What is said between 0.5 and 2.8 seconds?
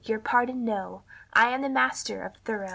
no; I am the master of Thoreau."